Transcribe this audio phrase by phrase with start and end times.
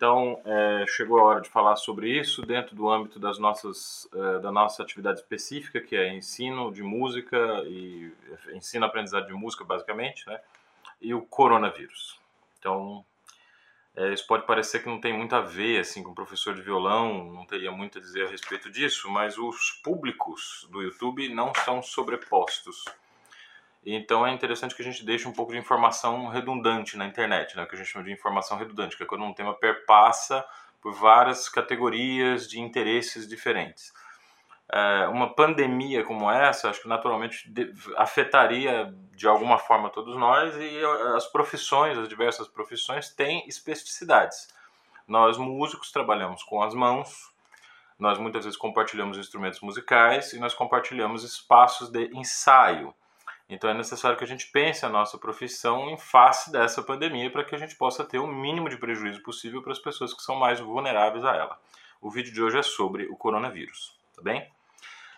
[0.00, 4.38] Então, é, chegou a hora de falar sobre isso dentro do âmbito das nossas, é,
[4.38, 8.10] da nossa atividade específica, que é ensino de música e
[8.54, 10.40] ensino aprendizado de música, basicamente, né?
[11.02, 12.18] E o coronavírus.
[12.58, 13.04] Então,
[13.94, 17.30] é, isso pode parecer que não tem muito a ver assim com professor de violão,
[17.34, 21.82] não teria muito a dizer a respeito disso, mas os públicos do YouTube não são
[21.82, 22.86] sobrepostos.
[23.84, 27.64] Então é interessante que a gente deixe um pouco de informação redundante na internet, né?
[27.66, 30.44] que a gente chama de informação redundante, que é quando um tema perpassa
[30.80, 33.92] por várias categorias de interesses diferentes.
[34.72, 37.52] É, uma pandemia como essa, acho que naturalmente
[37.96, 40.80] afetaria de alguma forma todos nós e
[41.16, 44.48] as profissões, as diversas profissões têm especificidades.
[45.08, 47.32] Nós músicos trabalhamos com as mãos,
[47.98, 52.94] nós muitas vezes compartilhamos instrumentos musicais e nós compartilhamos espaços de ensaio.
[53.50, 57.42] Então é necessário que a gente pense a nossa profissão em face dessa pandemia para
[57.42, 60.36] que a gente possa ter o mínimo de prejuízo possível para as pessoas que são
[60.36, 61.58] mais vulneráveis a ela.
[62.00, 64.48] O vídeo de hoje é sobre o coronavírus, tá bem?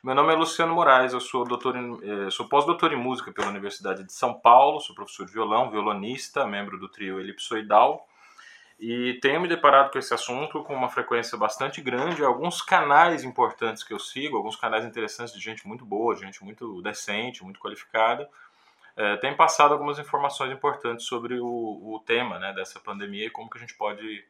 [0.03, 4.13] Meu nome é Luciano Moraes, eu sou, eh, sou pós-doutor em música pela Universidade de
[4.13, 8.09] São Paulo, sou professor de violão, violonista, membro do trio Elipsoidal
[8.85, 12.25] e tenho me deparado com esse assunto com uma frequência bastante grande.
[12.25, 16.43] Alguns canais importantes que eu sigo, alguns canais interessantes de gente muito boa, de gente
[16.43, 18.29] muito decente, muito qualificada,
[18.97, 23.57] é, passado algumas informações importantes sobre o, o, tema né, dessa pandemia e como que
[23.57, 24.25] a gente pode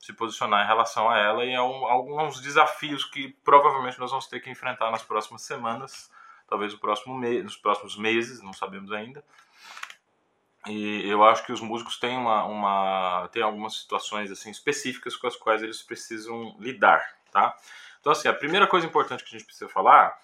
[0.00, 4.26] se posicionar em relação a ela e a um, alguns desafios que provavelmente nós vamos
[4.26, 6.10] ter que enfrentar nas próximas semanas,
[6.48, 9.24] talvez no próximo nos próximos meses, não sabemos ainda.
[10.68, 15.26] E eu acho que os músicos têm uma, uma têm algumas situações assim específicas com
[15.26, 17.56] as quais eles precisam lidar, tá?
[18.00, 20.16] Então assim, a primeira coisa importante que a gente precisa falar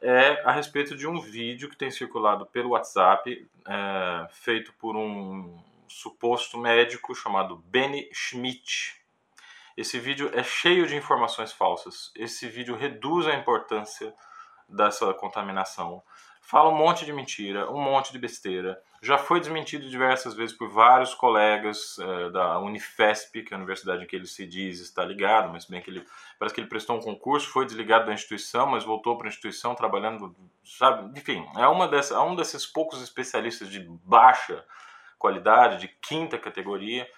[0.00, 5.62] é a respeito de um vídeo que tem circulado pelo WhatsApp, é, feito por um
[5.88, 8.94] suposto médico chamado Benny Schmidt.
[9.76, 12.10] Esse vídeo é cheio de informações falsas.
[12.14, 14.14] Esse vídeo reduz a importância
[14.68, 16.02] dessa contaminação
[16.46, 18.80] fala um monte de mentira, um monte de besteira.
[19.02, 24.04] Já foi desmentido diversas vezes por vários colegas é, da Unifesp, que é a universidade
[24.04, 26.06] em que ele se diz está ligado, mas bem que ele
[26.38, 29.74] parece que ele prestou um concurso, foi desligado da instituição, mas voltou para a instituição
[29.74, 31.18] trabalhando, sabe?
[31.18, 34.64] Enfim, é uma dessas, é um desses poucos especialistas de baixa
[35.18, 37.08] qualidade, de quinta categoria,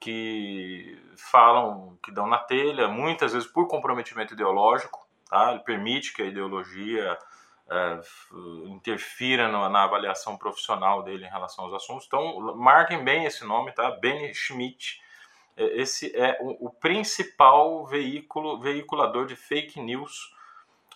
[0.00, 5.03] que falam, que dão na telha, muitas vezes por comprometimento ideológico,
[5.34, 5.50] tá?
[5.50, 7.18] Ele permite que a ideologia
[7.68, 8.00] é,
[8.66, 12.06] interfira no, na avaliação profissional dele em relação aos assuntos.
[12.06, 13.90] Então, marquem bem esse nome, tá?
[13.90, 15.02] Benny Schmidt.
[15.56, 20.32] É, esse é o, o principal veículo, veiculador de fake news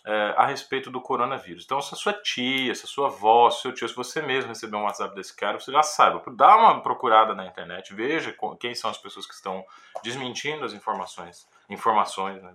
[0.05, 1.65] é, a respeito do coronavírus.
[1.65, 4.47] Então, se a sua tia, se a sua avó, se seu tio, se você mesmo
[4.47, 6.23] receber um WhatsApp desse cara, você já saiba.
[6.31, 9.65] Dá uma procurada na internet, veja quem são as pessoas que estão
[10.01, 12.53] desmentindo as informações, informações né,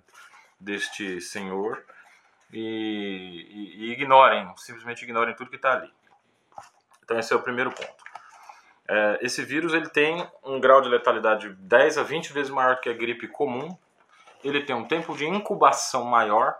[0.58, 1.84] deste senhor
[2.52, 5.92] e, e, e ignorem, simplesmente ignorem tudo que está ali.
[7.02, 8.04] Então esse é o primeiro ponto.
[8.86, 12.88] É, esse vírus ele tem um grau de letalidade 10 a 20 vezes maior que
[12.88, 13.76] a gripe comum,
[14.42, 16.58] ele tem um tempo de incubação maior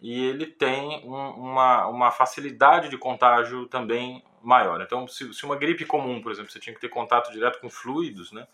[0.00, 4.80] e ele tem um, uma, uma facilidade de contágio também maior.
[4.80, 7.68] Então, se, se, uma gripe comum, por exemplo, você tinha que ter contato direto com
[7.68, 8.46] fluidos né,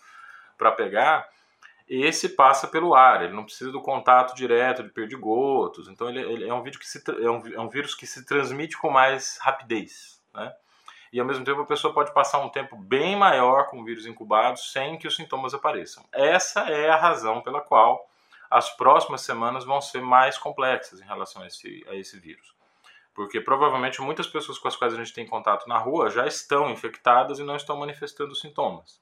[0.57, 1.29] para pegar,
[1.95, 6.49] esse passa pelo ar, ele não precisa do contato direto de perdigotos, então ele, ele
[6.49, 9.39] é, um vídeo que se, é, um, é um vírus que se transmite com mais
[9.43, 10.55] rapidez, né?
[11.13, 14.07] E ao mesmo tempo a pessoa pode passar um tempo bem maior com o vírus
[14.07, 16.03] incubado sem que os sintomas apareçam.
[16.11, 18.09] Essa é a razão pela qual
[18.51, 22.55] as próximas semanas vão ser mais complexas em relação a esse, a esse vírus.
[23.15, 26.71] Porque provavelmente muitas pessoas com as quais a gente tem contato na rua já estão
[26.71, 28.99] infectadas e não estão manifestando sintomas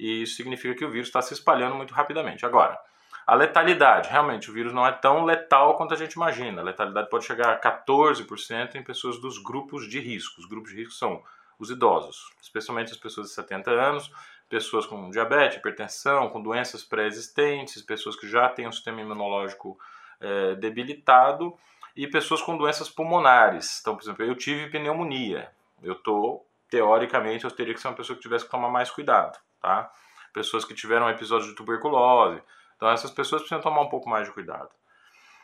[0.00, 2.46] e isso significa que o vírus está se espalhando muito rapidamente.
[2.46, 2.80] Agora,
[3.26, 6.62] a letalidade, realmente, o vírus não é tão letal quanto a gente imagina.
[6.62, 10.40] A letalidade pode chegar a 14% em pessoas dos grupos de risco.
[10.40, 11.22] Os grupos de risco são
[11.58, 14.10] os idosos, especialmente as pessoas de 70 anos,
[14.48, 19.78] pessoas com diabetes, hipertensão, com doenças pré-existentes, pessoas que já têm um sistema imunológico
[20.18, 21.54] é, debilitado
[21.94, 23.80] e pessoas com doenças pulmonares.
[23.82, 25.50] Então, por exemplo, eu tive pneumonia.
[25.82, 29.38] Eu tô, teoricamente, eu teria que ser uma pessoa que tivesse que tomar mais cuidado
[29.60, 29.90] tá?
[30.32, 32.42] Pessoas que tiveram episódio de tuberculose.
[32.76, 34.70] Então essas pessoas precisam tomar um pouco mais de cuidado.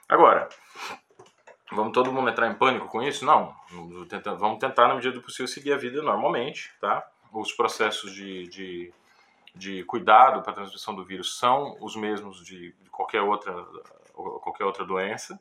[0.09, 0.49] Agora,
[1.73, 3.25] vamos todo mundo entrar em pânico com isso?
[3.25, 3.55] Não.
[3.71, 7.07] Vamos tentar, na medida do possível, seguir a vida normalmente, tá?
[7.33, 8.95] Os processos de, de,
[9.55, 13.53] de cuidado para a transmissão do vírus são os mesmos de qualquer, outra,
[14.15, 15.39] qualquer outra doença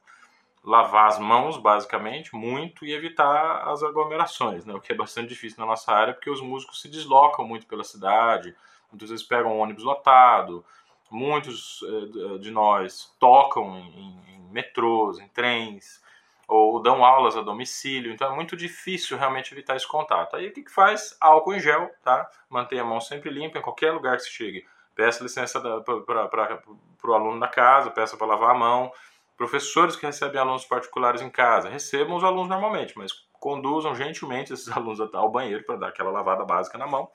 [0.65, 4.73] lavar as mãos, basicamente, muito e evitar as aglomerações, né?
[4.73, 7.83] o que é bastante difícil na nossa área, porque os músicos se deslocam muito pela
[7.83, 8.55] cidade,
[8.91, 10.65] muitas vezes pegam um ônibus lotado,
[11.11, 16.03] muitos eh, de nós tocam em, em metrôs, em trens,
[16.47, 20.35] ou dão aulas a domicílio, então é muito difícil realmente evitar esse contato.
[20.35, 21.15] Aí o que, que faz?
[21.19, 22.27] Álcool em gel, tá?
[22.49, 24.65] Mantenha a mão sempre limpa em qualquer lugar que se chegue.
[24.95, 28.91] Peça licença para o aluno da casa, peça para lavar a mão.
[29.37, 34.69] Professores que recebem alunos particulares em casa, recebam os alunos normalmente, mas conduzam gentilmente esses
[34.75, 37.09] alunos ao banheiro para dar aquela lavada básica na mão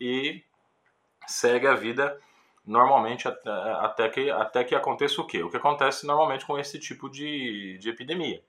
[0.00, 0.42] e
[1.26, 2.20] segue a vida
[2.66, 5.42] normalmente até, até, que, até que aconteça o quê?
[5.42, 8.42] O que acontece normalmente com esse tipo de, de epidemia.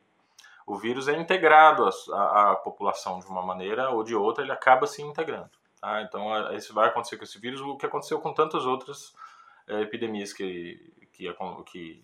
[0.66, 4.88] O vírus é integrado à, à população de uma maneira ou de outra, ele acaba
[4.88, 5.52] se integrando.
[5.80, 6.02] Tá?
[6.02, 9.14] Então, isso vai acontecer com esse vírus, o que aconteceu com tantas outras
[9.68, 11.32] é, epidemias que, que,
[11.66, 12.04] que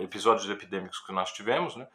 [0.00, 1.86] episódios epidêmicos que nós tivemos, né?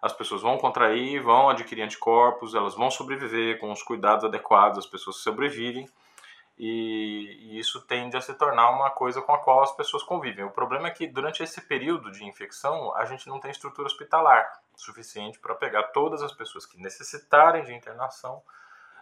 [0.00, 4.86] As pessoas vão contrair, vão adquirir anticorpos, elas vão sobreviver com os cuidados adequados, as
[4.86, 5.88] pessoas sobrevivem
[6.58, 10.44] e, e, isso tende a se tornar uma coisa com a qual as pessoas convivem.
[10.44, 14.60] O problema é que durante esse período de infecção a gente não tem estrutura hospitalar
[14.74, 18.42] suficiente para pegar todas as pessoas que necessitarem de internação,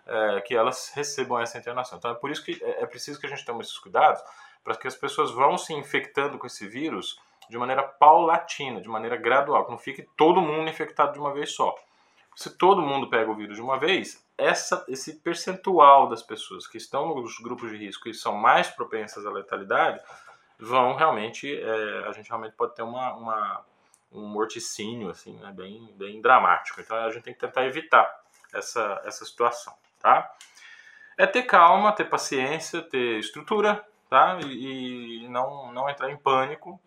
[0.07, 1.99] é, que elas recebam essa internação.
[1.99, 4.23] Então é por isso que é, é preciso que a gente tome esses cuidados
[4.63, 9.17] para que as pessoas vão se infectando com esse vírus de maneira paulatina, de maneira
[9.17, 11.75] gradual, que não fique todo mundo infectado de uma vez só.
[12.35, 16.77] Se todo mundo pega o vírus de uma vez, essa, esse percentual das pessoas que
[16.77, 20.01] estão nos grupos de risco e são mais propensas à letalidade
[20.59, 23.65] vão realmente, é, a gente realmente pode ter uma, uma
[24.13, 26.81] um morticínio assim, né, bem, bem dramático.
[26.81, 28.09] Então a gente tem que tentar evitar
[28.53, 30.33] essa, essa situação, tá?
[31.19, 34.39] É ter calma, ter paciência, ter estrutura, tá?
[34.45, 36.81] E, e não, não entrar em pânico.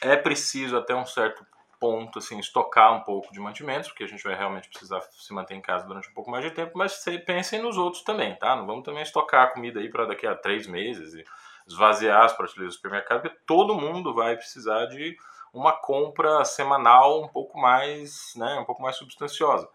[0.00, 1.44] É preciso até um certo
[1.80, 5.54] ponto, assim, estocar um pouco de mantimentos, porque a gente vai realmente precisar se manter
[5.54, 8.56] em casa durante um pouco mais de tempo, mas pensem nos outros também, tá?
[8.56, 11.24] Não vamos também estocar a comida aí para daqui a três meses e
[11.66, 15.16] esvaziar as prateleiras do supermercado, porque todo mundo vai precisar de
[15.52, 19.68] uma compra semanal um pouco mais, né, um pouco mais substanciosa.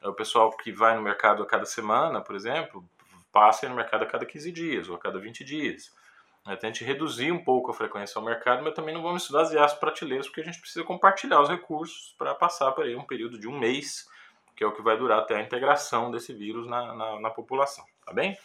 [0.00, 2.84] É o pessoal que vai no mercado a cada semana, por exemplo,
[3.32, 5.92] passa no mercado a cada 15 dias ou a cada 20 dias.
[6.50, 9.72] Né, tente reduzir um pouco a frequência ao mercado, mas também não vamos esvaziar as
[9.72, 13.46] prateleiras, porque a gente precisa compartilhar os recursos para passar por aí um período de
[13.46, 14.08] um mês,
[14.56, 17.84] que é o que vai durar até a integração desse vírus na, na, na população,
[18.04, 18.36] tá bem?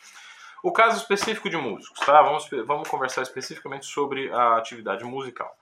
[0.61, 2.21] O caso específico de músicos, tá?
[2.21, 5.57] Vamos, vamos conversar especificamente sobre a atividade musical.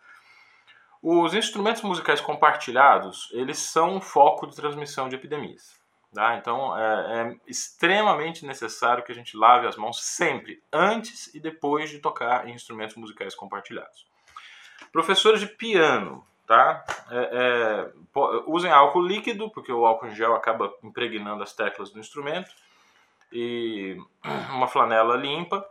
[1.01, 5.81] Os instrumentos musicais compartilhados, eles são um foco de transmissão de epidemias.
[6.13, 6.35] Tá?
[6.35, 11.89] Então, é, é, extremamente necessário que a gente lave as mãos sempre, antes e depois
[11.89, 14.05] de tocar em instrumentos musicais compartilhados.
[14.91, 16.85] Professores de piano, tá?
[17.09, 17.91] É, é
[18.45, 22.51] usem álcool líquido, porque o álcool em gel acaba impregnando as teclas do instrumento,
[23.31, 23.97] e
[24.51, 25.67] uma flanela limpa,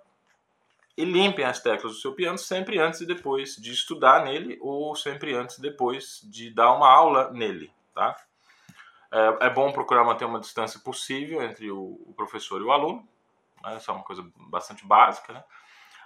[0.96, 4.96] e limpem as teclas do seu piano sempre antes e depois de estudar nele, ou
[4.96, 8.16] sempre antes e depois de dar uma aula nele, tá?
[9.12, 13.06] É, é bom procurar manter uma distância possível entre o, o professor e o aluno.
[13.62, 13.76] Né?
[13.76, 15.34] Isso é uma coisa bastante básica.
[15.34, 15.44] Né?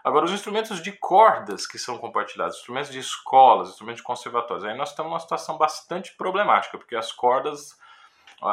[0.02, 4.76] Agora, os instrumentos de cordas que são compartilhados, instrumentos de escolas, instrumentos de conservatórios, aí
[4.76, 7.78] nós temos uma situação bastante problemática, porque as cordas,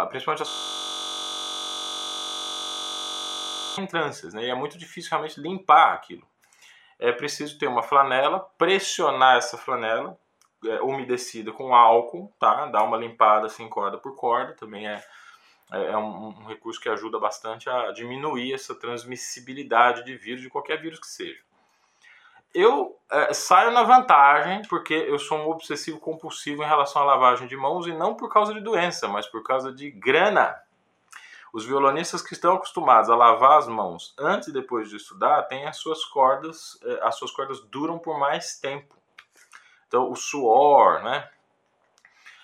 [0.10, 0.50] principalmente as
[3.78, 4.46] entrâncias, né?
[4.46, 6.28] E é muito difícil realmente limpar aquilo.
[7.00, 10.18] É preciso ter uma flanela, pressionar essa flanela
[10.66, 12.66] é, umedecida com álcool, tá?
[12.68, 15.04] Dar uma limpada assim corda por corda, também é,
[15.72, 20.50] é, é um, um, recurso que ajuda bastante a diminuir essa transmissibilidade de vírus, de
[20.50, 21.42] qualquer vírus que seja.
[22.54, 27.48] Eu é, saio na vantagem porque eu sou um obsessivo compulsivo em relação à lavagem
[27.48, 30.56] de mãos e não por causa de doença, mas por causa de grana.
[31.52, 35.66] Os violonistas que estão acostumados a lavar as mãos antes e depois de estudar têm
[35.66, 39.03] as suas cordas, é, as suas cordas duram por mais tempo.
[39.94, 41.30] Então, o suor, né?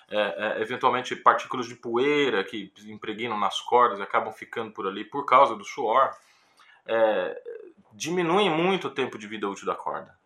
[0.08, 5.04] É, é, eventualmente partículas de poeira que impregnam nas cordas e acabam ficando por ali
[5.04, 6.16] por causa do suor,
[6.86, 7.42] é,
[7.92, 10.16] diminuem muito o tempo de vida útil da corda.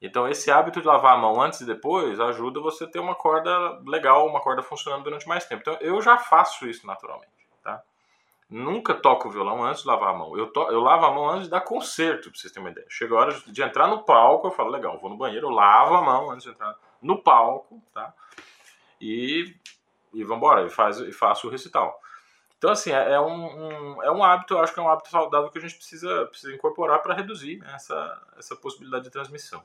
[0.00, 3.16] Então, esse hábito de lavar a mão antes e depois ajuda você a ter uma
[3.16, 5.62] corda legal, uma corda funcionando durante mais tempo.
[5.62, 7.32] Então, eu já faço isso naturalmente.
[7.64, 7.82] Tá?
[8.50, 10.36] Nunca toco o violão antes de lavar a mão.
[10.36, 12.86] Eu, to, eu lavo a mão antes de dar concerto, pra vocês terem uma ideia.
[12.90, 15.94] Chega a hora de entrar no palco, eu falo, legal, vou no banheiro, eu lavo
[15.94, 18.12] a mão antes de entrar no palco, tá?
[19.00, 19.54] E,
[20.12, 22.00] e vambora, e, faz, e faço o recital.
[22.58, 25.10] Então, assim, é, é um, um, é um hábito, eu acho que é um hábito
[25.10, 29.62] saudável que a gente precisa, precisa incorporar para reduzir né, essa, essa possibilidade de transmissão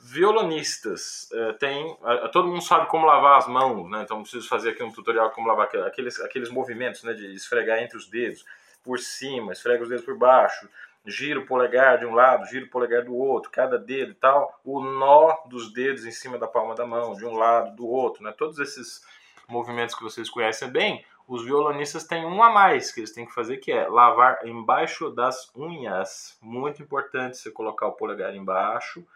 [0.00, 1.96] violonistas é, tem
[2.32, 5.48] todo mundo sabe como lavar as mãos né então preciso fazer aqui um tutorial como
[5.48, 8.44] lavar aqueles aqueles movimentos né de esfregar entre os dedos
[8.82, 10.68] por cima esfrega os dedos por baixo
[11.06, 14.58] gira o polegar de um lado, gira o polegar do outro, cada dedo e tal,
[14.64, 18.22] o nó dos dedos em cima da palma da mão, de um lado, do outro,
[18.22, 18.32] né?
[18.36, 19.04] Todos esses
[19.46, 23.34] movimentos que vocês conhecem bem, os violonistas têm um a mais que eles têm que
[23.34, 26.38] fazer, que é lavar embaixo das unhas.
[26.40, 29.06] Muito importante você colocar o polegar embaixo,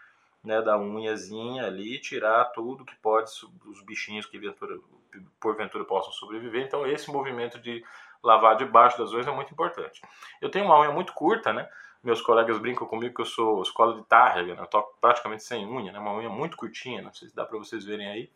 [0.42, 3.30] né, da unhazinha ali, tirar tudo que pode,
[3.66, 4.40] os bichinhos que
[5.40, 6.64] porventura possam sobreviver.
[6.66, 7.84] Então esse movimento de
[8.22, 10.00] lavar debaixo das unhas é muito importante.
[10.40, 11.68] Eu tenho uma unha muito curta, né?
[12.02, 14.62] Meus colegas brincam comigo que eu sou escola de Tárrega, né?
[14.62, 15.98] eu toco praticamente sem unha, né?
[15.98, 18.30] Uma unha muito curtinha, não sei se dá para vocês verem aí.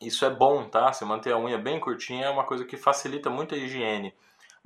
[0.00, 0.92] Isso é bom, tá?
[0.92, 4.14] Você manter a unha bem curtinha é uma coisa que facilita muito a higiene.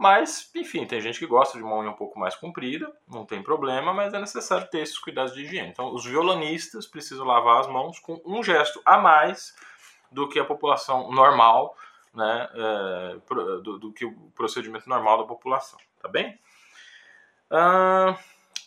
[0.02, 3.40] Mas, enfim, tem gente que gosta de uma unha um pouco mais comprida, não tem
[3.40, 5.68] problema, mas é necessário ter esses cuidados de higiene.
[5.68, 9.54] Então, os violonistas precisam lavar as mãos com um gesto a mais
[10.10, 11.76] do que a população normal
[12.12, 13.16] né, é,
[13.62, 16.36] do, do, que o procedimento normal da população, tá bem?
[17.48, 18.18] Ah,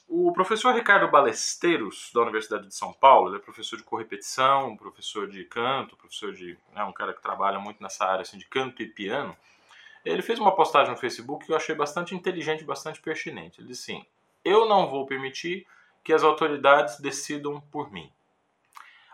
[0.08, 5.28] o professor Ricardo Balesteiros, da Universidade de São Paulo, ele é professor de correpetição, professor
[5.28, 6.58] de canto, professor de.
[6.74, 9.36] Né, um cara que trabalha muito nessa área assim, de canto e piano.
[10.06, 13.60] Ele fez uma postagem no Facebook que eu achei bastante inteligente bastante pertinente.
[13.60, 14.06] Ele disse assim:
[14.44, 15.66] Eu não vou permitir
[16.04, 18.12] que as autoridades decidam por mim.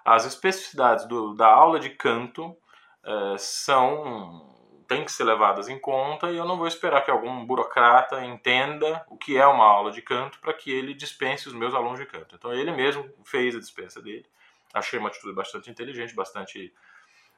[0.03, 2.55] As especificidades do, da aula de canto
[3.03, 4.51] é, são
[4.87, 9.05] têm que ser levadas em conta e eu não vou esperar que algum burocrata entenda
[9.07, 12.05] o que é uma aula de canto para que ele dispense os meus alunos de
[12.05, 12.35] canto.
[12.35, 14.25] Então ele mesmo fez a dispensa dele.
[14.73, 16.73] Achei uma atitude bastante inteligente, bastante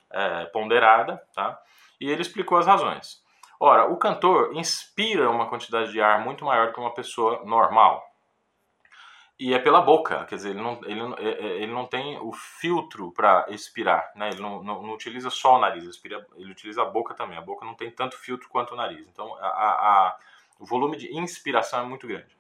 [0.09, 1.61] é, ponderada, tá?
[2.01, 3.22] E ele explicou as razões.
[3.65, 8.05] Ora, o cantor inspira uma quantidade de ar muito maior do que uma pessoa normal
[9.39, 12.33] e é pela boca, quer dizer, ele não, ele, é, é, ele não tem o
[12.33, 14.31] filtro para expirar, né?
[14.31, 17.41] ele não, não, não, utiliza só o nariz, expira, ele utiliza a boca também, a
[17.41, 20.17] boca não tem tanto filtro quanto o nariz, então a, a,
[20.59, 22.35] o volume de inspiração é muito grande.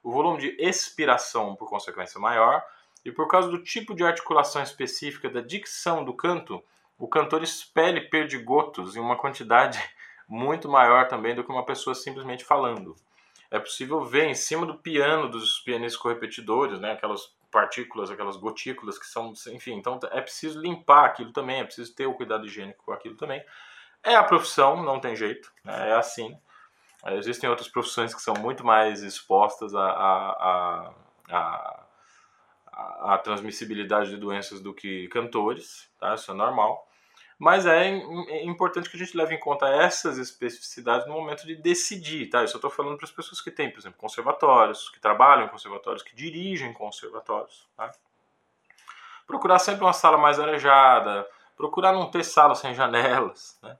[0.00, 2.64] O volume de expiração, por consequência, é maior,
[3.04, 6.62] e por causa do tipo de articulação específica da dicção do canto,
[6.96, 9.82] o cantor expele perdigotos em uma quantidade
[10.28, 12.94] muito maior também do que uma pessoa simplesmente falando
[13.50, 18.98] é possível ver em cima do piano dos pianistas correpetidores, né, aquelas partículas, aquelas gotículas
[18.98, 22.84] que são, enfim, então é preciso limpar aquilo também, é preciso ter o cuidado higiênico
[22.84, 23.42] com aquilo também.
[24.02, 26.38] É a profissão, não tem jeito, né, é assim.
[27.04, 30.92] É, existem outras profissões que são muito mais expostas a, a,
[31.30, 31.84] a,
[33.14, 36.14] a transmissibilidade de doenças do que cantores, tá?
[36.14, 36.87] Isso é normal.
[37.38, 37.88] Mas é,
[38.42, 42.42] importante que a gente leve em conta essas especificidades no momento de decidir, tá?
[42.42, 45.48] Isso eu estou falando para as pessoas que têm, por exemplo, conservatórios, que trabalham em
[45.48, 47.92] conservatórios, que dirigem conservatórios, tá?
[49.24, 53.78] Procurar sempre uma sala mais arejada, procurar não ter sala sem janelas, né?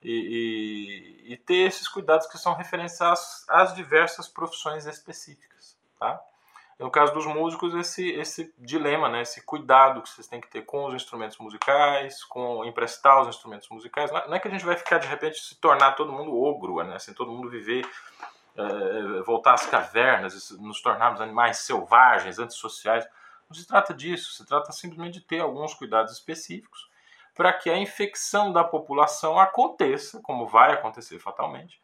[0.00, 6.22] E, e, e ter esses cuidados que são referentes às, às diversas profissões específicas, tá?
[6.78, 10.62] No caso dos músicos, esse, esse dilema, né, esse cuidado que vocês têm que ter
[10.62, 14.10] com os instrumentos musicais, com emprestar os instrumentos musicais.
[14.10, 16.96] Não é que a gente vai ficar de repente se tornar todo mundo ogro, né,
[16.96, 17.88] assim, todo mundo viver,
[18.56, 23.06] é, voltar às cavernas, nos tornarmos animais selvagens, antissociais.
[23.48, 26.90] Não se trata disso, se trata simplesmente de ter alguns cuidados específicos
[27.34, 31.80] para que a infecção da população aconteça, como vai acontecer fatalmente,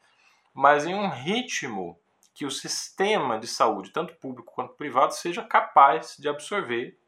[0.55, 2.00] mas em um ritmo
[2.35, 6.99] que o sistema de saúde, tanto público quanto privado, seja capaz de absorver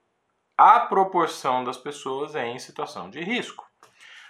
[0.56, 3.66] a proporção das pessoas em situação de risco.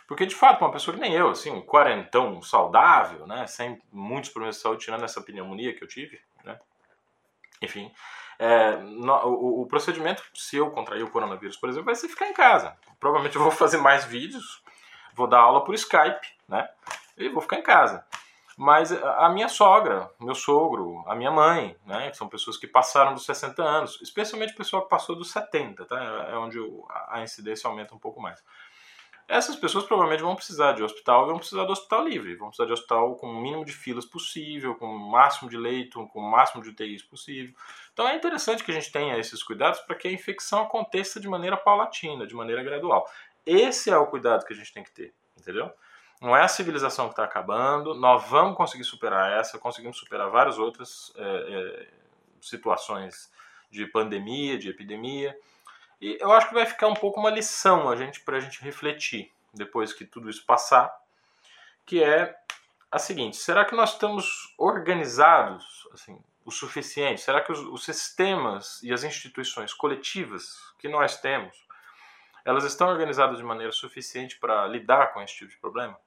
[0.06, 4.30] Porque, de fato, uma pessoa que nem eu, assim, um quarentão saudável, né, sem muitos
[4.30, 6.58] problemas de saúde, tirando essa pneumonia que eu tive, né,
[7.62, 7.90] enfim,
[8.38, 12.28] é, no, o, o, procedimento, se eu contrair o coronavírus, por exemplo, vai ser ficar
[12.28, 12.76] em casa.
[12.98, 14.62] Provavelmente eu vou fazer mais vídeos,
[15.14, 16.68] vou dar aula por Skype, né,
[17.16, 18.04] e vou ficar em casa.
[18.56, 23.14] Mas a minha sogra, meu sogro, a minha mãe, né, que são pessoas que passaram
[23.14, 26.28] dos 60 anos, especialmente o pessoal que passou dos 70, tá?
[26.30, 26.58] É onde
[27.08, 28.42] a incidência aumenta um pouco mais.
[29.28, 32.72] Essas pessoas provavelmente vão precisar de hospital, vão precisar do hospital livre, vão precisar de
[32.72, 36.62] hospital com o mínimo de filas possível, com o máximo de leito, com o máximo
[36.62, 37.54] de UTIs possível.
[37.94, 41.28] Então é interessante que a gente tenha esses cuidados para que a infecção aconteça de
[41.28, 43.08] maneira paulatina, de maneira gradual.
[43.46, 45.72] Esse é o cuidado que a gente tem que ter, entendeu?
[46.22, 50.56] Não é a civilização que está acabando, nós vamos conseguir superar essa, conseguimos superar várias
[50.56, 51.88] outras é, é,
[52.40, 53.28] situações
[53.68, 55.36] de pandemia, de epidemia.
[56.00, 58.62] E eu acho que vai ficar um pouco uma lição a gente para a gente
[58.62, 60.96] refletir depois que tudo isso passar,
[61.84, 62.36] que é
[62.88, 67.20] a seguinte: será que nós estamos organizados assim o suficiente?
[67.20, 71.66] Será que os, os sistemas e as instituições coletivas que nós temos
[72.44, 75.98] elas estão organizadas de maneira suficiente para lidar com esse tipo de problema?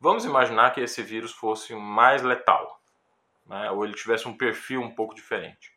[0.00, 2.80] Vamos imaginar que esse vírus fosse mais letal,
[3.46, 5.72] né, ou ele tivesse um perfil um pouco diferente.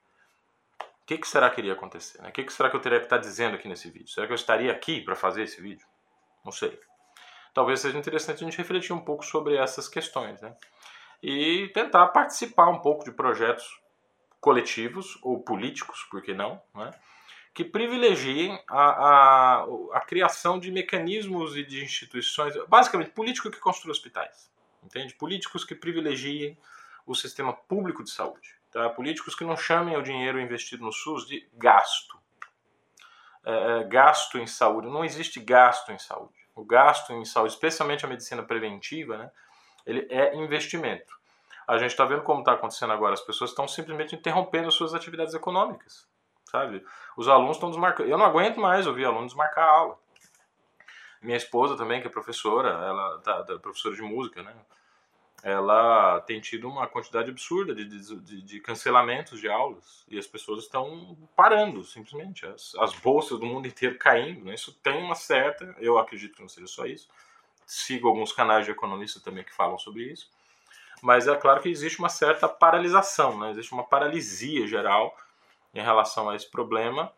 [0.80, 2.22] O que, que será que iria acontecer?
[2.22, 2.30] Né?
[2.30, 4.08] O que, que será que eu teria que estar dizendo aqui nesse vídeo?
[4.08, 5.86] Será que eu estaria aqui para fazer esse vídeo?
[6.46, 6.80] Não sei.
[7.54, 10.56] Talvez seja interessante a gente refletir um pouco sobre essas questões, né?
[11.22, 13.66] E tentar participar um pouco de projetos
[14.40, 16.92] coletivos ou políticos, por que não, né?
[17.54, 23.92] Que privilegiem a, a, a criação de mecanismos e de instituições, basicamente político que construa
[23.92, 24.52] hospitais,
[24.84, 25.14] entende?
[25.14, 26.58] Políticos que privilegiem
[27.06, 28.90] o sistema público de saúde, tá?
[28.90, 32.18] Políticos que não chamem o dinheiro investido no SUS de gasto,
[33.46, 34.88] é, é, gasto em saúde.
[34.88, 36.34] Não existe gasto em saúde.
[36.56, 39.32] O gasto em saúde, especialmente a medicina preventiva, né?
[39.86, 41.14] Ele é investimento.
[41.68, 43.14] A gente está vendo como está acontecendo agora.
[43.14, 46.08] As pessoas estão simplesmente interrompendo suas atividades econômicas
[46.54, 46.86] sabe?
[47.18, 48.08] Os alunos estão desmarcando.
[48.08, 50.00] Eu não aguento mais ouvir alunos desmarcar a aula.
[51.20, 54.54] Minha esposa também, que é professora, ela tá, tá, professora de música, né?
[55.42, 60.64] Ela tem tido uma quantidade absurda de, de, de cancelamentos de aulas e as pessoas
[60.64, 62.46] estão parando, simplesmente.
[62.46, 64.46] As, as bolsas do mundo inteiro caindo.
[64.46, 64.54] Né?
[64.54, 67.10] Isso tem uma certa, eu acredito que não seja só isso.
[67.66, 70.30] Sigo alguns canais de economistas também que falam sobre isso.
[71.02, 73.52] Mas é claro que existe uma certa paralisação, né?
[73.52, 75.14] existe uma paralisia geral
[75.74, 77.12] em relação a esse problema.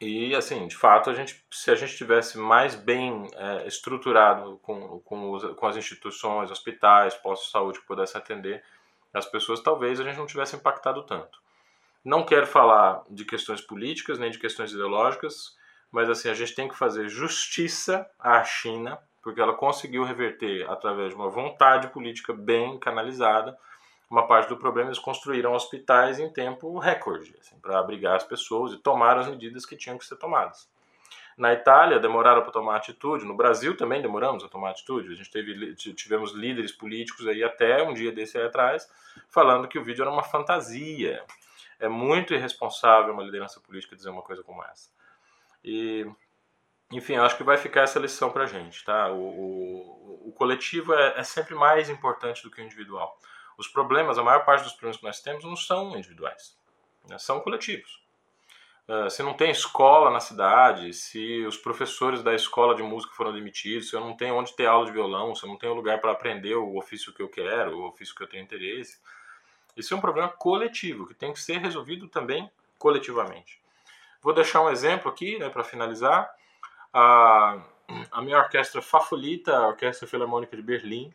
[0.00, 5.00] E, assim, de fato, a gente, se a gente tivesse mais bem é, estruturado com,
[5.00, 8.62] com, os, com as instituições, hospitais, postos de saúde que pudessem atender
[9.12, 11.40] as pessoas, talvez a gente não tivesse impactado tanto.
[12.04, 15.56] Não quero falar de questões políticas nem de questões ideológicas,
[15.90, 21.10] mas assim a gente tem que fazer justiça à China, porque ela conseguiu reverter através
[21.10, 23.56] de uma vontade política bem canalizada
[24.14, 28.72] uma parte do problema eles construíram hospitais em tempo recorde, assim, para abrigar as pessoas
[28.72, 30.68] e tomaram as medidas que tinham que ser tomadas.
[31.36, 35.12] Na Itália demoraram para tomar atitude, no Brasil também demoramos a tomar atitude.
[35.12, 38.88] A gente teve, tivemos líderes políticos aí até um dia desse aí atrás
[39.28, 41.24] falando que o vídeo era uma fantasia.
[41.80, 44.90] É muito irresponsável uma liderança política dizer uma coisa como essa.
[45.64, 46.08] E,
[46.92, 49.10] enfim, acho que vai ficar essa lição para a gente, tá?
[49.10, 53.18] O, o, o coletivo é, é sempre mais importante do que o individual.
[53.56, 56.56] Os problemas, a maior parte dos problemas que nós temos não são individuais,
[57.08, 57.18] né?
[57.18, 58.02] são coletivos.
[58.86, 63.32] Uh, se não tem escola na cidade, se os professores da escola de música foram
[63.32, 66.00] demitidos, se eu não tenho onde ter aula de violão, se eu não tenho lugar
[66.00, 68.98] para aprender o ofício que eu quero, o ofício que eu tenho interesse,
[69.74, 73.58] isso é um problema coletivo que tem que ser resolvido também coletivamente.
[74.20, 76.30] Vou deixar um exemplo aqui né, para finalizar.
[76.92, 77.62] A,
[78.12, 81.12] a minha orquestra favorita, a Orquestra Filarmônica de Berlim,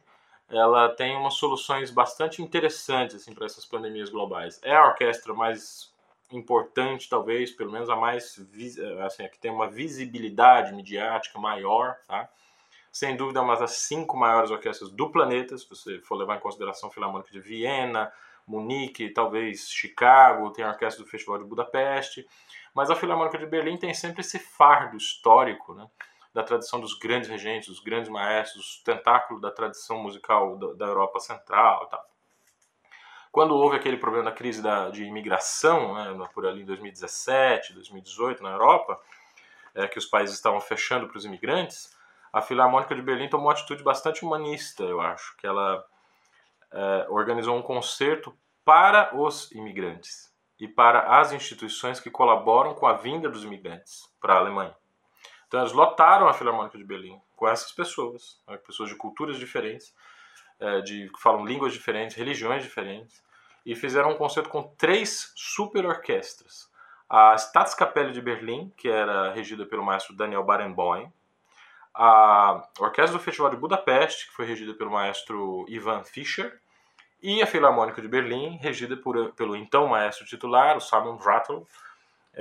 [0.49, 4.59] ela tem umas soluções bastante interessantes assim para essas pandemias globais.
[4.63, 5.93] É a orquestra mais
[6.31, 8.39] importante, talvez, pelo menos a mais
[9.05, 12.29] assim, a que tem uma visibilidade midiática maior, tá?
[12.91, 16.39] Sem dúvida, é uma das cinco maiores orquestras do planeta, se você for levar em
[16.39, 18.11] consideração a Filarmônica de Viena,
[18.47, 22.27] Munique, talvez Chicago, tem a orquestra do Festival de Budapeste,
[22.73, 25.87] mas a Filarmônica de Berlim tem sempre esse fardo histórico, né?
[26.39, 31.19] Da tradição dos grandes regentes, dos grandes maestros, tentáculo da tradição musical da, da Europa
[31.19, 31.89] Central.
[33.29, 38.41] Quando houve aquele problema da crise da, de imigração, né, por ali em 2017, 2018
[38.41, 38.97] na Europa,
[39.75, 41.93] é, que os países estavam fechando para os imigrantes,
[42.31, 45.85] a Filarmônica de Berlim tomou uma atitude bastante humanista, eu acho, que ela
[46.71, 52.93] é, organizou um concerto para os imigrantes e para as instituições que colaboram com a
[52.93, 54.75] vinda dos imigrantes para a Alemanha.
[55.49, 59.91] Então eles lotaram a Filarmônica de Berlim com essas pessoas, né, pessoas de culturas diferentes,
[60.59, 63.23] é, de que falam línguas diferentes, religiões diferentes,
[63.65, 66.69] e fizeram um concerto com três super orquestras.
[67.09, 71.11] A Staatskapelle de Berlim, que era regida pelo maestro Daniel Barenboim,
[71.95, 76.61] a Orquestra do Festival de Budapeste, que foi regida pelo maestro Ivan Fischer,
[77.21, 81.67] e a Filarmônica de Berlim, regida por, pelo então maestro titular, o Simon Rattle,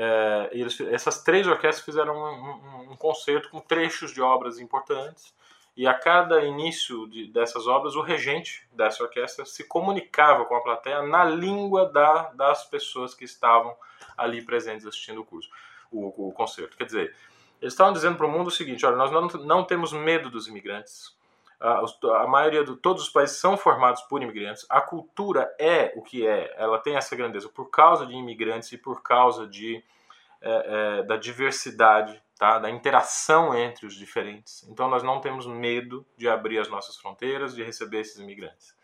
[0.00, 5.34] é, eles, essas três orquestras fizeram um, um, um, concerto com trechos de obras importantes
[5.76, 10.60] e a cada início de, dessas obras o regente dessa orquestra se comunicava com a
[10.60, 13.74] plateia na língua da, das pessoas que estavam
[14.16, 15.50] ali presentes assistindo o curso,
[15.90, 16.76] o, o concerto.
[16.76, 17.16] Quer dizer,
[17.60, 20.46] eles estavam dizendo para o mundo o seguinte: olha, nós não, não temos medo dos
[20.46, 21.12] imigrantes,
[21.60, 24.64] a, maioria de todos os países são formados por imigrantes.
[24.68, 28.78] A cultura é o que é, ela tem essa grandeza por causa de imigrantes e
[28.78, 29.82] por causa de,
[30.40, 32.58] é, é, da diversidade, tá?
[32.60, 34.64] da interação entre os diferentes.
[34.68, 38.76] Então nós não temos medo de abrir as nossas fronteiras, de receber esses imigrantes.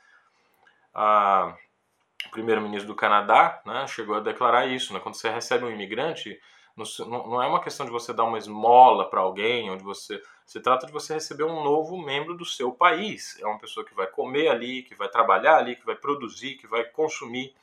[2.27, 4.93] o primeiro-ministro do Canadá né, chegou a declarar isso.
[4.93, 4.99] Né?
[4.99, 6.41] Quando você recebe um imigrante,
[6.77, 10.21] Não, não é uma questão de você dar uma esmola para alguém, onde você.
[10.45, 13.39] Se trata de você receber um novo membro do seu país.
[13.41, 16.67] É uma pessoa que vai comer ali, que vai trabalhar ali, que vai produzir, que
[16.67, 17.55] vai consumir,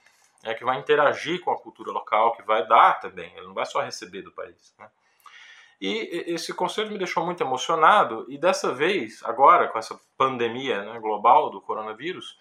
[0.44, 3.32] é, que vai interagir com a cultura local, que vai dar também.
[3.36, 4.74] Ele não vai só receber do país.
[4.80, 4.90] Né?
[5.82, 11.00] E esse concerto me deixou muito emocionado, e dessa vez, agora, com essa pandemia né,
[11.00, 12.38] global do coronavírus,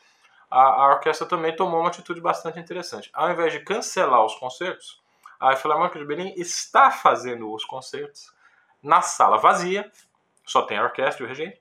[0.50, 3.09] a, a, orquestra também tomou uma atitude bastante interessante.
[3.14, 5.00] Ao invés de cancelar os concertos,
[5.40, 8.33] a Filarmônica de Berlim está fazendo os concertos
[8.83, 9.90] na sala vazia,
[10.44, 11.61] só tem a orquestra e o regente,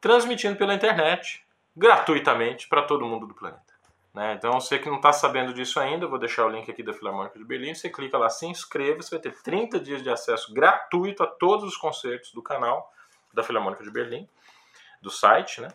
[0.00, 3.70] transmitindo pela internet, gratuitamente, para todo mundo do planeta.
[4.12, 4.34] Né?
[4.34, 7.38] Então, você que não está sabendo disso ainda, vou deixar o link aqui da Filarmônica
[7.38, 7.74] de Berlim.
[7.74, 11.64] Você clica lá, se inscreva, você vai ter 30 dias de acesso gratuito a todos
[11.64, 12.92] os concertos do canal
[13.32, 14.28] da Filarmônica de Berlim,
[15.00, 15.68] do site, né?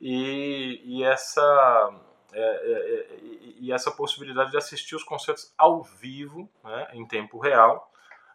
[0.00, 1.90] E, e essa
[2.32, 3.18] é, é
[3.58, 7.92] e essa possibilidade de assistir os concertos ao vivo, né, em tempo real,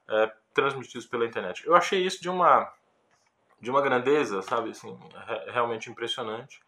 [0.08, 1.66] é, transmitidos pela internet.
[1.66, 2.74] Eu achei isso de uma
[3.60, 4.96] de uma grandeza, sabe, assim,
[5.48, 6.62] realmente impressionante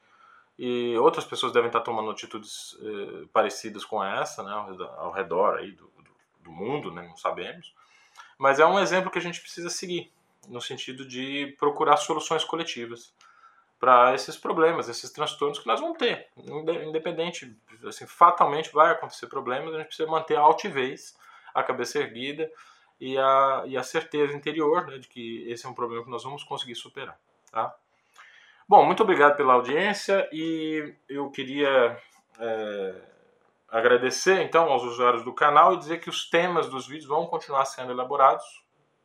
[0.62, 4.52] e outras pessoas devem estar tomando atitudes eh, parecidas com essa, né,
[4.98, 6.12] ao redor aí do, do,
[6.44, 7.74] do, mundo, né, não sabemos.
[8.38, 10.12] Mas é um exemplo que a gente precisa seguir,
[10.50, 13.14] no sentido de procurar soluções coletivas
[13.80, 16.28] para esses problemas, esses transtornos que nós vamos ter.
[16.86, 21.18] Independente, assim, fatalmente vai acontecer problemas, a gente precisa manter a altivez,
[21.54, 22.52] a cabeça erguida
[23.00, 26.24] e a, e a certeza interior né, de que esse é um problema que nós
[26.24, 27.18] vamos conseguir superar.
[27.52, 27.74] Tá?
[28.68, 31.98] Bom, muito obrigado pela audiência e eu queria
[32.38, 32.96] é,
[33.70, 37.66] agradecer então aos usuários do canal e dizer que os temas dos vídeos vão continuar
[37.66, 38.46] sendo elaborados,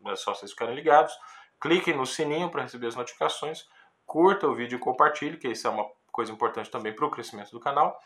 [0.06, 1.16] é só vocês ficarem ligados.
[1.60, 3.66] Cliquem no sininho para receber as notificações,
[4.06, 7.50] curta o vídeo e compartilhe, que isso é uma coisa importante também para o crescimento
[7.50, 8.00] do canal.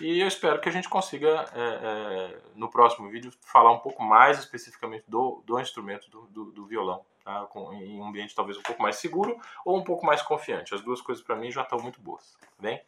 [0.00, 4.02] E eu espero que a gente consiga, é, é, no próximo vídeo, falar um pouco
[4.02, 7.46] mais especificamente do, do instrumento do, do, do violão, tá?
[7.46, 10.72] Com, em um ambiente talvez um pouco mais seguro ou um pouco mais confiante.
[10.72, 12.36] As duas coisas para mim já estão muito boas.
[12.40, 12.80] Tá bem?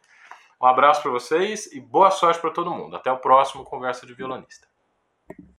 [0.61, 2.95] Um abraço para vocês e boa sorte para todo mundo.
[2.95, 4.67] Até o próximo Conversa de Violonista.